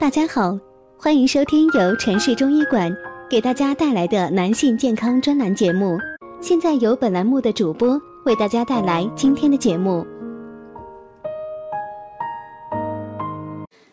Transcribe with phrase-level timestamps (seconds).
[0.00, 0.56] 大家好，
[0.96, 2.96] 欢迎收听由城市中医馆
[3.28, 5.98] 给大家带来的男性健康专栏节目。
[6.40, 10.06] 现在由本栏目的主播为大家带来今天的节目。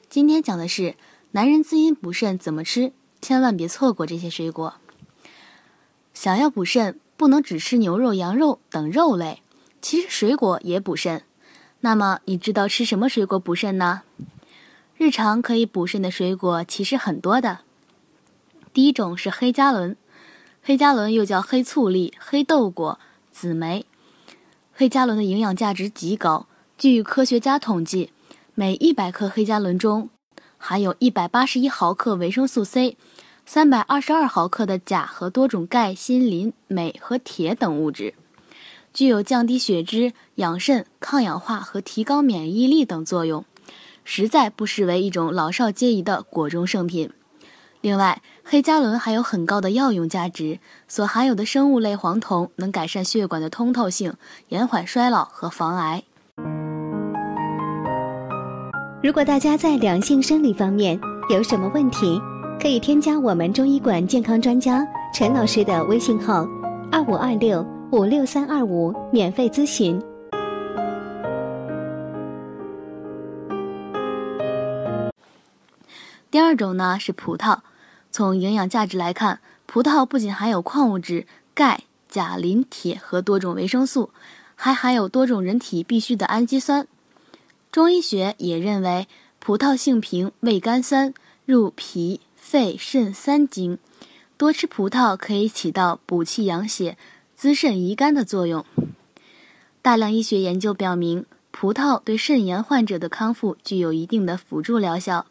[0.08, 0.94] 今天讲的是
[1.32, 4.76] 男人滋阴补肾怎么吃，千万别错过这些水果。
[6.14, 9.42] 想要补肾，不能只吃牛肉、羊肉等肉类，
[9.82, 11.23] 其实水果也补肾。
[11.80, 14.03] 那么你知道吃什么水果补肾呢？
[14.98, 17.59] 日常可以补肾的水果其实很多的。
[18.73, 19.98] 第一种是黑加仑，
[20.62, 22.98] 黑加仑又叫黑醋栗、黑豆果、
[23.30, 23.86] 紫莓。
[24.73, 28.12] 黑加仑的营养价值极高，据科学家统计，
[28.53, 30.09] 每一百克黑加仑中
[30.58, 32.98] 含有一百八十一毫克维生素 C，
[33.45, 38.14] 三百二十二毫克的钾和多种钙、锌、磷、镁和铁等物质。
[38.94, 43.44] 具有降低血脂、养肾、抗氧化和提高免疫力等作用，
[44.06, 47.11] 实在不失为一种老少皆宜的果中圣品。
[47.81, 54.14] 另外，黑加仑还有很高的药用价值，所含有的生物类黄酮能改善血管的通透性，
[54.48, 56.02] 延缓衰老和防癌。
[59.03, 60.98] 如果大家在两性生理方面
[61.30, 62.22] 有什么问题，
[62.61, 66.48] 可以添加我们中医馆健康专家陈老师的微信号：
[66.92, 67.66] 二五二六。
[67.92, 70.02] 五六三二五，免费咨询。
[76.36, 77.59] 第二种呢是葡萄，
[78.11, 84.09] 从营养价值来看，葡萄不仅含有矿物质钙、钾、磷、铁和多种维生素，
[84.53, 86.86] 还含有多种人体必需的氨基酸。
[87.72, 89.08] 中医学也认为，
[89.39, 91.14] 葡萄性平，味甘酸，
[91.45, 93.80] 入脾、肺、肾三经，
[94.36, 96.97] 多吃葡萄可以起到补气养血。
[97.38, 98.66] 滋肾益肝的作用。
[99.81, 105.27] 大量医学研究表明，葡萄对肾炎患者的康复具有一定的辅助疗效。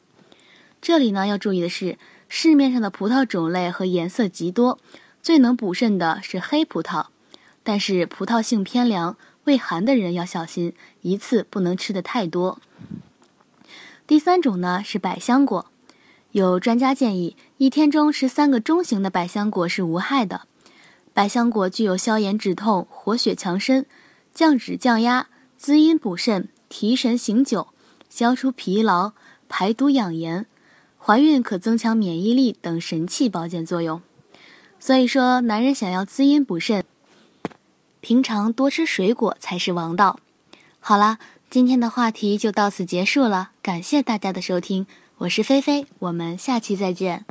[0.84, 1.96] 这里呢要注意的是，
[2.28, 4.78] 市面上的葡萄种类和颜色极多，
[5.22, 7.06] 最能补肾的是黑葡萄，
[7.62, 12.60] 但是葡萄性偏凉，胃寒的人要小心，一次不能吃的太多。
[14.06, 15.64] 第三种呢是百香果，
[16.32, 20.42] 有专家建议，一天中吃三个中型的百香果是无害的。
[21.14, 23.86] 百香果具有消炎止痛、活血强身、
[24.34, 27.68] 降脂降压、滋阴补肾、提神醒酒、
[28.10, 29.12] 消除疲劳、
[29.48, 30.44] 排毒养颜、
[31.06, 34.00] 怀孕可增强免疫力等神奇保健作用。
[34.80, 36.82] 所以说，男人想要滋阴补肾，
[38.00, 40.18] 平常多吃水果才是王道。
[40.80, 41.18] 好啦，
[41.50, 44.86] 今天的话题就到此结束了，感谢大家的收听，
[45.18, 47.26] 我是菲菲，我们下期再见。